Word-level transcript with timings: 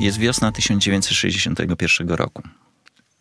Jest 0.00 0.18
wiosna 0.18 0.52
1961 0.52 2.08
roku. 2.08 2.42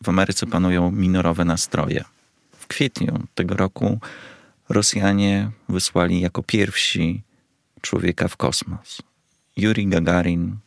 W 0.04 0.10
Ameryce 0.10 0.48
panują 0.48 0.92
minorowe 0.92 1.46
nastroje. 1.46 2.04
W 2.52 2.68
kwietniu 2.68 3.24
tego 3.36 3.56
roku 3.56 4.00
Rosjanie 4.70 5.52
wysłali 5.70 6.22
jako 6.22 6.44
pierwsi 6.44 7.24
człowieka 7.82 8.28
w 8.28 8.38
kosmos. 8.38 9.02
Yuri 9.58 9.88
Gagarin, 9.88 10.58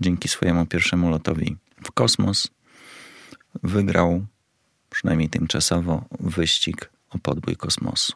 dzięki 0.00 0.28
swojemu 0.28 0.66
pierwszemu 0.66 1.10
lotowi 1.10 1.56
w 1.84 1.92
kosmos, 1.92 2.48
wygrał, 3.62 4.26
przynajmniej 4.90 5.28
tymczasowo, 5.28 6.04
wyścig 6.20 6.90
o 7.10 7.18
podbój 7.18 7.56
kosmosu. 7.56 8.12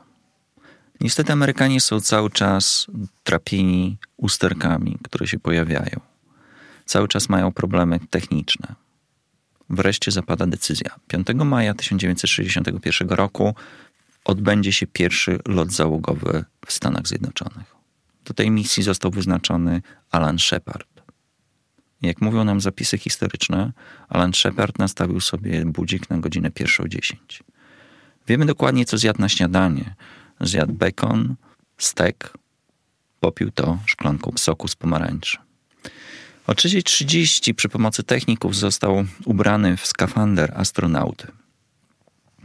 Niestety 1.00 1.32
Amerykanie 1.32 1.80
są 1.80 2.00
cały 2.00 2.30
czas 2.30 2.86
trapieni 3.24 3.96
usterkami, 4.16 4.98
które 5.02 5.26
się 5.26 5.38
pojawiają. 5.38 6.15
Cały 6.86 7.08
czas 7.08 7.28
mają 7.28 7.52
problemy 7.52 8.00
techniczne. 8.10 8.74
Wreszcie 9.70 10.10
zapada 10.10 10.46
decyzja. 10.46 10.90
5 11.08 11.26
maja 11.44 11.74
1961 11.74 13.08
roku 13.08 13.54
odbędzie 14.24 14.72
się 14.72 14.86
pierwszy 14.86 15.38
lot 15.48 15.72
załogowy 15.72 16.44
w 16.66 16.72
Stanach 16.72 17.08
Zjednoczonych. 17.08 17.76
Do 18.24 18.34
tej 18.34 18.50
misji 18.50 18.82
został 18.82 19.10
wyznaczony 19.10 19.82
Alan 20.10 20.38
Shepard. 20.38 20.88
Jak 22.02 22.20
mówią 22.20 22.44
nam 22.44 22.60
zapisy 22.60 22.98
historyczne, 22.98 23.72
Alan 24.08 24.34
Shepard 24.34 24.78
nastawił 24.78 25.20
sobie 25.20 25.64
budzik 25.64 26.10
na 26.10 26.18
godzinę 26.18 26.50
1.10. 26.50 27.16
Wiemy 28.28 28.46
dokładnie, 28.46 28.84
co 28.84 28.98
zjadł 28.98 29.20
na 29.20 29.28
śniadanie. 29.28 29.94
Zjadł 30.40 30.72
bekon, 30.72 31.34
stek, 31.78 32.32
popił 33.20 33.50
to 33.50 33.78
szklanką 33.86 34.32
soku 34.36 34.68
z 34.68 34.76
pomarańczy. 34.76 35.45
O 36.46 36.52
3.30 36.52 37.54
przy 37.54 37.68
pomocy 37.68 38.02
techników 38.02 38.56
został 38.56 39.04
ubrany 39.24 39.76
w 39.76 39.86
skafander 39.86 40.52
astronauty. 40.56 41.28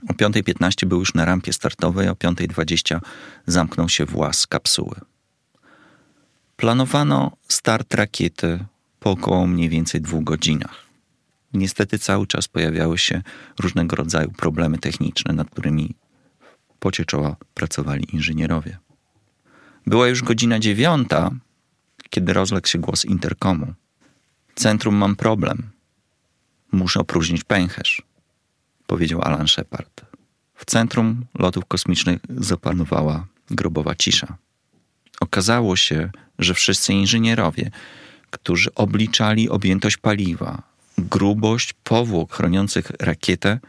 O 0.10 0.14
5.15 0.14 0.86
był 0.86 1.00
już 1.00 1.14
na 1.14 1.26
rampie 1.26 1.54
startowej, 1.54 2.10
o 2.10 2.14
5.20 2.14 3.00
zamknął 3.48 3.90
się 3.90 4.06
włas 4.06 4.48
kapsuły. 4.48 4.96
Planowano 6.56 7.38
start 7.48 7.94
rakiety 7.94 8.66
po 9.00 9.12
około 9.12 9.48
mniej 9.48 9.70
więcej 9.70 10.02
dwóch 10.02 10.24
godzinach. 10.24 10.86
Niestety 11.54 12.00
cały 12.00 12.28
czas 12.28 12.48
pojawiały 12.48 12.98
się 12.98 13.22
różnego 13.60 13.96
rodzaju 13.96 14.32
problemy 14.32 14.78
techniczne, 14.78 15.34
nad 15.34 15.50
którymi 15.50 15.96
w 16.80 17.36
pracowali 17.54 18.16
inżynierowie. 18.16 18.78
Była 19.88 20.08
już 20.08 20.24
godzina 20.24 20.60
dziewiąta, 20.60 21.32
kiedy 22.10 22.34
rozległ 22.34 22.68
się 22.68 22.80
głos 22.80 23.06
interkomu. 23.06 23.74
Centrum 24.62 24.96
mam 24.96 25.16
problem. 25.16 25.70
Muszę 26.72 27.00
opróżnić 27.00 27.44
pęcherz, 27.44 28.02
powiedział 28.88 29.22
Alan 29.22 29.48
Shepard. 29.48 30.02
W 30.56 30.66
centrum 30.66 31.26
lotów 31.40 31.66
kosmicznych 31.66 32.22
zapanowała 32.30 33.28
grobowa 33.50 33.96
cisza. 33.96 34.38
Okazało 35.20 35.76
się, 35.76 36.10
że 36.40 36.54
wszyscy 36.54 36.94
inżynierowie, 36.94 37.72
którzy 38.32 38.74
obliczali 38.76 39.50
objętość 39.50 39.98
paliwa, 39.98 40.64
grubość 40.98 41.74
powłok 41.74 42.34
chroniących 42.34 42.92
rakietę, 43.00 43.60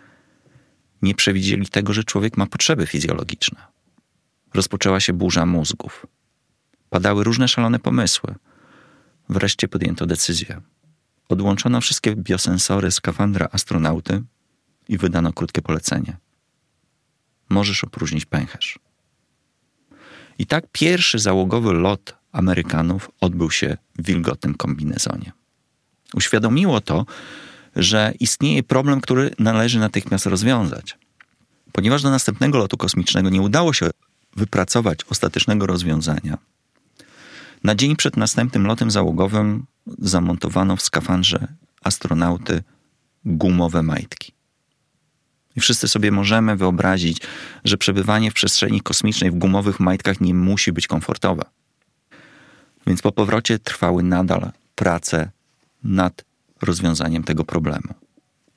nie 1.03 1.15
przewidzieli 1.15 1.67
tego, 1.67 1.93
że 1.93 2.05
człowiek 2.05 2.37
ma 2.37 2.47
potrzeby 2.47 2.87
fizjologiczne. 2.87 3.61
Rozpoczęła 4.55 5.01
się 5.01 5.13
burza 5.13 5.47
mózgów. 5.47 6.07
Padały 6.91 7.25
różne 7.25 7.49
szalone 7.49 7.79
pomysły. 7.79 8.35
Wreszcie 9.29 9.69
podjęto 9.69 10.07
decyzję. 10.07 10.61
Odłączono 11.33 11.81
wszystkie 11.81 12.17
biosensory 12.17 12.91
z 12.91 13.01
kafandra 13.01 13.49
astronauty 13.53 14.23
i 14.89 14.99
wydano 14.99 15.33
krótkie 15.33 15.63
polecenie. 15.63 16.17
Możesz 17.49 17.85
opróżnić 17.85 18.25
pęcherz. 18.25 18.79
I 20.39 20.47
tak 20.47 20.65
pierwszy 20.73 21.19
załogowy 21.19 21.73
lot 21.73 22.15
Amerykanów 22.33 23.11
odbył 23.21 23.51
się 23.51 23.77
w 23.99 24.07
wilgotnym 24.07 24.55
kombinezonie. 24.55 25.33
Uświadomiło 26.15 26.81
to, 26.81 27.07
że 27.77 28.13
istnieje 28.21 28.63
problem, 28.63 29.01
który 29.01 29.35
należy 29.39 29.79
natychmiast 29.79 30.27
rozwiązać. 30.27 30.99
Ponieważ 31.73 32.03
do 32.03 32.11
następnego 32.11 32.59
lotu 32.59 32.77
kosmicznego 32.77 33.31
nie 33.31 33.41
udało 33.41 33.73
się 33.73 33.91
wypracować 34.37 35.05
ostatecznego 35.05 35.67
rozwiązania, 35.67 36.39
na 37.65 37.75
dzień 37.75 37.97
przed 37.97 38.17
następnym 38.17 38.67
lotem 38.67 38.91
załogowym 38.91 39.67
zamontowano 39.87 40.77
w 40.77 40.83
skafandrze 40.83 41.49
astronauty 41.85 42.63
gumowe 43.25 43.83
majtki. 43.83 44.33
I 45.57 45.61
wszyscy 45.61 45.89
sobie 45.89 46.11
możemy 46.11 46.57
wyobrazić, 46.57 47.21
że 47.65 47.77
przebywanie 47.77 48.31
w 48.31 48.35
przestrzeni 48.35 48.81
kosmicznej 48.81 49.31
w 49.31 49.35
gumowych 49.35 49.81
majtkach 49.81 50.21
nie 50.21 50.35
musi 50.35 50.73
być 50.73 50.87
komfortowe. 50.87 51.43
Więc 52.87 53.03
po 53.03 53.13
powrocie 53.13 53.59
trwały 53.59 54.03
nadal 54.03 54.51
prace 54.75 55.31
nad 55.85 56.25
rozwiązaniem 56.63 57.25
tego 57.25 57.45
problemu. 57.45 57.95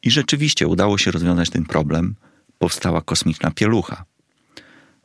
I 0.04 0.12
rzeczywiście 0.12 0.68
udało 0.68 0.98
się 0.98 1.12
rozwiązać 1.12 1.50
ten 1.50 1.66
problem. 1.66 2.16
Powstała 2.60 3.02
kosmiczna 3.02 3.52
pielucha, 3.52 4.06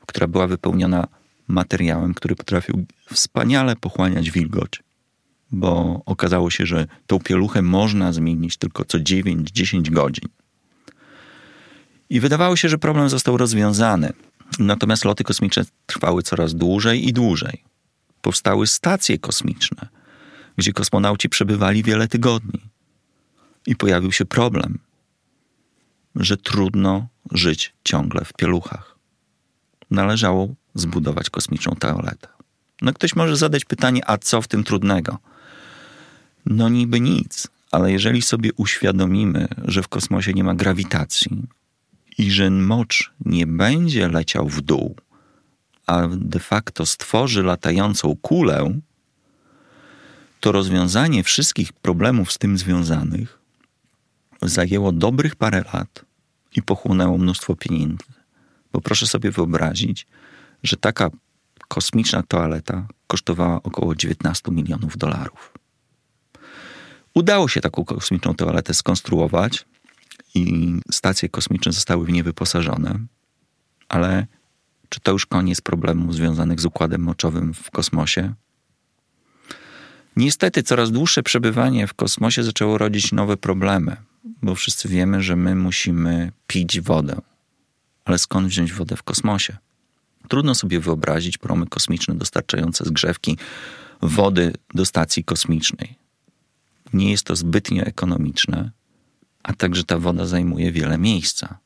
która 0.06 0.26
była 0.26 0.47
wypełniona 0.47 1.09
materiałem, 1.48 2.14
który 2.14 2.36
potrafił 2.36 2.86
wspaniale 3.12 3.76
pochłaniać 3.76 4.30
wilgoć, 4.30 4.82
bo 5.53 6.03
okazało 6.06 6.50
się, 6.50 6.66
że 6.66 6.87
tą 7.06 7.19
pieluchę 7.19 7.62
można 7.62 8.12
zmienić 8.12 8.56
tylko 8.56 8.84
co 8.84 8.99
9-10 8.99 9.91
godzin. 9.91 10.28
I 12.11 12.21
wydawało 12.21 12.56
się, 12.56 12.69
że 12.69 12.78
problem 12.78 13.09
został 13.09 13.37
rozwiązany. 13.37 14.12
Natomiast 14.59 15.05
loty 15.05 15.25
kosmiczne 15.25 15.65
trwały 15.87 16.22
coraz 16.22 16.55
dłużej 16.55 17.09
i 17.09 17.12
dłużej. 17.12 17.65
Powstały 18.21 18.66
stacje 18.66 19.19
kosmiczne, 19.19 19.89
gdzie 20.56 20.72
kosmonauci 20.72 21.28
przebywali 21.28 21.83
wiele 21.83 22.09
tygodni. 22.09 22.60
I 23.66 23.77
pojawił 23.77 24.12
się 24.12 24.25
problem, 24.25 24.78
że 26.16 26.37
trudno 26.37 27.09
żyć 27.31 27.75
ciągle 27.84 28.25
w 28.25 28.33
pieluchach. 28.33 28.99
Należało 29.91 30.55
zbudować 30.75 31.31
kosmiczną 31.31 31.75
toaletę. 31.75 32.28
No 32.83 32.93
ktoś 32.93 33.16
może 33.16 33.37
zadać 33.37 33.65
pytanie, 33.65 34.10
a 34.10 34.19
co 34.19 34.43
w 34.43 34.49
tym 34.49 34.65
trudnego? 34.65 35.19
No 36.50 36.69
niby 36.69 37.00
nic, 37.00 37.49
ale 37.72 37.93
jeżeli 37.93 38.22
sobie 38.22 38.50
uświadomimy, 38.56 39.49
że 39.65 39.83
w 39.83 39.88
kosmosie 39.88 40.33
nie 40.33 40.44
ma 40.44 40.55
grawitacji 40.55 41.43
i 42.19 42.31
że 42.31 42.50
mocz 42.50 43.12
nie 43.25 43.47
będzie 43.47 44.09
leciał 44.09 44.49
w 44.49 44.60
dół, 44.60 44.97
a 45.87 46.09
de 46.16 46.39
facto 46.39 46.87
stworzy 46.87 47.43
latającą 47.43 48.16
kulę, 48.16 48.81
to 50.41 50.53
rozwiązanie 50.53 51.25
wszystkich 51.25 51.72
problemów 51.72 52.33
z 52.33 52.39
tym 52.39 52.59
związanych 52.59 53.39
zajęło 54.43 54.93
dobrych 54.93 55.37
parę 55.37 55.65
lat 55.75 56.05
i 56.56 56.62
pochłonęło 56.62 57.19
mnóstwo 57.19 57.56
pieniędzy. 57.56 58.05
Bo 58.72 58.81
proszę 58.81 59.06
sobie 59.06 59.31
wyobrazić, 59.31 60.06
że 60.62 60.77
taka 60.77 61.10
kosmiczna 61.69 62.22
toaleta 62.22 62.87
kosztowała 63.06 63.62
około 63.62 63.94
19 63.94 64.53
milionów 64.53 64.97
dolarów. 64.97 65.59
Udało 67.15 67.48
się 67.48 67.60
taką 67.60 67.84
kosmiczną 67.84 68.34
toaletę 68.34 68.75
skonstruować 68.75 69.65
i 70.34 70.75
stacje 70.91 71.28
kosmiczne 71.28 71.72
zostały 71.72 72.06
w 72.06 72.10
nie 72.10 72.22
wyposażone, 72.22 72.98
ale 73.89 74.27
czy 74.89 75.01
to 75.01 75.12
już 75.12 75.27
koniec 75.27 75.60
problemów 75.60 76.15
związanych 76.15 76.60
z 76.60 76.65
układem 76.65 77.01
moczowym 77.03 77.54
w 77.54 77.71
kosmosie? 77.71 78.34
Niestety, 80.16 80.62
coraz 80.62 80.91
dłuższe 80.91 81.22
przebywanie 81.22 81.86
w 81.86 81.95
kosmosie 81.95 82.42
zaczęło 82.42 82.78
rodzić 82.78 83.12
nowe 83.12 83.36
problemy, 83.36 83.97
bo 84.42 84.54
wszyscy 84.54 84.89
wiemy, 84.89 85.22
że 85.22 85.36
my 85.36 85.54
musimy 85.54 86.33
pić 86.47 86.80
wodę. 86.80 87.21
Ale 88.04 88.18
skąd 88.18 88.48
wziąć 88.48 88.72
wodę 88.72 88.97
w 88.97 89.03
kosmosie? 89.03 89.57
Trudno 90.28 90.54
sobie 90.54 90.80
wyobrazić 90.80 91.39
promy 91.39 91.66
kosmiczne 91.66 92.15
dostarczające 92.15 92.84
zgrzewki 92.84 93.39
wody 94.03 94.53
do 94.74 94.86
stacji 94.86 95.24
kosmicznej. 95.24 95.99
Nie 96.92 97.10
jest 97.10 97.25
to 97.25 97.37
zbytnio 97.37 97.84
ekonomiczne, 97.84 98.71
a 99.42 99.53
także 99.53 99.84
ta 99.84 99.98
woda 99.98 100.27
zajmuje 100.27 100.72
wiele 100.72 100.98
miejsca. 100.98 101.59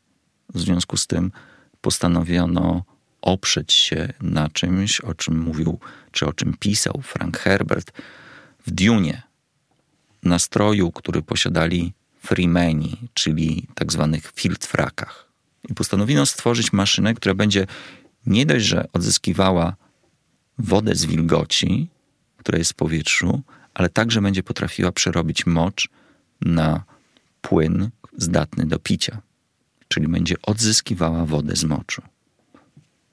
W 0.54 0.60
związku 0.60 0.96
z 0.96 1.06
tym 1.06 1.32
postanowiono 1.80 2.84
oprzeć 3.22 3.72
się 3.72 4.12
na 4.20 4.48
czymś, 4.48 5.00
o 5.00 5.14
czym 5.14 5.38
mówił, 5.38 5.78
czy 6.12 6.26
o 6.26 6.32
czym 6.32 6.56
pisał 6.58 7.02
Frank 7.02 7.38
Herbert 7.38 7.92
w 8.66 8.70
Dune, 8.70 9.22
nastroju, 10.22 10.92
który 10.92 11.22
posiadali 11.22 11.92
Freemeni, 12.20 13.08
czyli 13.14 13.66
tak 13.74 13.92
zwanych 13.92 14.32
field 14.34 14.66
frakach. 14.66 15.28
I 15.68 15.74
postanowiono 15.74 16.26
stworzyć 16.26 16.72
maszynę, 16.72 17.14
która 17.14 17.34
będzie 17.34 17.66
nie 18.26 18.46
dość, 18.46 18.64
że 18.64 18.88
odzyskiwała 18.92 19.76
wodę 20.58 20.94
z 20.94 21.04
wilgoci, 21.04 21.88
która 22.36 22.58
jest 22.58 22.72
w 22.72 22.74
powietrzu, 22.74 23.42
ale 23.74 23.88
także 23.88 24.22
będzie 24.22 24.42
potrafiła 24.42 24.92
przerobić 24.92 25.46
mocz 25.46 25.88
na 26.40 26.84
płyn 27.42 27.90
zdatny 28.16 28.66
do 28.66 28.78
picia, 28.78 29.20
czyli 29.88 30.08
będzie 30.08 30.34
odzyskiwała 30.42 31.26
wodę 31.26 31.56
z 31.56 31.64
moczu. 31.64 32.02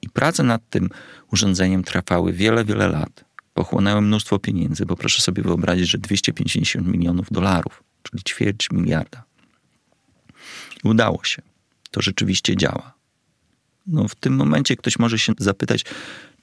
I 0.01 0.09
prace 0.09 0.43
nad 0.43 0.69
tym 0.69 0.89
urządzeniem 1.31 1.83
trwały 1.83 2.33
wiele, 2.33 2.65
wiele 2.65 2.87
lat. 2.87 3.25
Pochłonęły 3.53 4.01
mnóstwo 4.01 4.39
pieniędzy, 4.39 4.85
bo 4.85 4.95
proszę 4.95 5.21
sobie 5.21 5.43
wyobrazić, 5.43 5.89
że 5.89 5.97
250 5.97 6.87
milionów 6.87 7.27
dolarów, 7.31 7.83
czyli 8.03 8.23
ćwierć 8.23 8.71
miliarda. 8.71 9.23
I 10.83 10.87
udało 10.87 11.23
się. 11.23 11.41
To 11.91 12.01
rzeczywiście 12.01 12.57
działa. 12.57 13.00
No, 13.87 14.07
w 14.07 14.15
tym 14.15 14.35
momencie 14.35 14.75
ktoś 14.75 14.99
może 14.99 15.19
się 15.19 15.33
zapytać, 15.37 15.85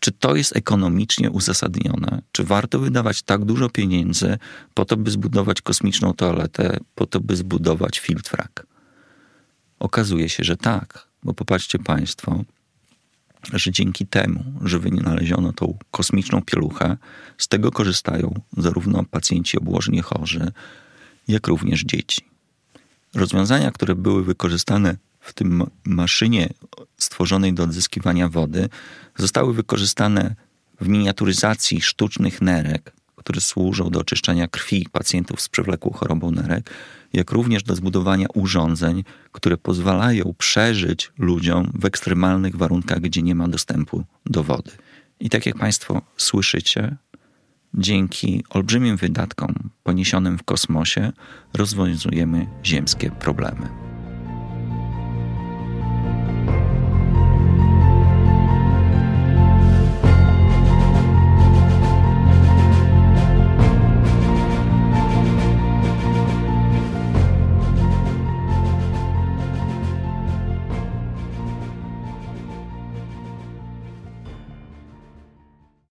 czy 0.01 0.13
to 0.13 0.37
jest 0.37 0.57
ekonomicznie 0.57 1.31
uzasadnione? 1.31 2.23
Czy 2.33 2.45
warto 2.45 2.79
wydawać 2.79 3.23
tak 3.23 3.45
dużo 3.45 3.69
pieniędzy 3.69 4.39
po 4.75 4.85
to, 4.85 4.97
by 4.97 5.11
zbudować 5.11 5.63
kosmiczną 5.63 6.13
toaletę, 6.13 6.79
po 6.95 7.07
to, 7.07 7.21
by 7.21 7.37
zbudować 7.37 7.99
filtrak? 7.99 8.67
Okazuje 9.79 10.29
się, 10.29 10.45
że 10.45 10.57
tak, 10.57 11.09
bo 11.23 11.35
popatrzcie 11.35 11.79
Państwo, 11.79 12.45
że 13.53 13.73
dzięki 13.73 14.07
temu, 14.07 14.45
że 14.65 14.79
wynaleziono 14.79 15.53
tą 15.53 15.79
kosmiczną 15.91 16.43
pieluchę, 16.43 16.97
z 17.39 17.49
tego 17.49 17.71
korzystają 17.71 18.41
zarówno 18.57 19.05
pacjenci 19.05 19.59
obłożnie 19.59 20.03
chorzy, 20.03 20.53
jak 21.29 21.47
również 21.47 21.85
dzieci. 21.85 22.21
Rozwiązania, 23.15 23.71
które 23.71 23.95
były 23.95 24.25
wykorzystane 24.25 24.97
w 25.29 25.33
tym 25.33 25.65
maszynie 25.85 26.49
stworzonej 26.97 27.53
do 27.53 27.63
odzyskiwania 27.63 28.29
wody, 28.29 28.69
zostały 29.17 29.55
wykorzystane 29.55 30.35
w 30.81 30.89
miniaturyzacji 30.89 31.81
sztucznych 31.81 32.43
nerek, 32.43 32.93
które 33.17 33.41
służą 33.41 33.91
do 33.91 34.01
oczyszczania 34.01 34.49
krwi 34.49 34.87
pacjentów 34.93 35.41
z 35.41 35.49
przewlekłą 35.49 35.93
chorobą 35.93 36.31
nerek, 36.31 36.71
jak 37.13 37.31
również 37.31 37.63
do 37.63 37.77
zbudowania 37.77 38.27
urządzeń, 38.35 39.05
które 39.33 39.57
pozwalają 39.57 40.35
przeżyć 40.39 41.13
ludziom 41.19 41.73
w 41.75 41.85
ekstremalnych 41.85 42.57
warunkach, 42.57 43.01
gdzie 43.01 43.23
nie 43.23 43.35
ma 43.35 43.49
dostępu 43.49 44.05
do 44.27 44.43
wody. 44.43 44.71
I 45.21 45.31
tak 45.31 45.47
jak 45.47 45.57
Państwo 45.59 46.03
słyszycie, 46.17 46.97
dzięki 47.75 48.45
olbrzymim 48.51 48.97
wydatkom 48.97 49.55
poniesionym 49.83 50.39
w 50.39 50.43
kosmosie 50.43 51.13
rozwiązujemy 51.55 52.47
ziemskie 52.65 53.11
problemy. 53.11 53.88